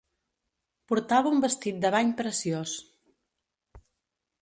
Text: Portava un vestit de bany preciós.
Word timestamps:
Portava 0.91 1.35
un 1.35 1.45
vestit 1.45 1.79
de 1.85 1.93
bany 1.99 2.11
preciós. 2.25 2.77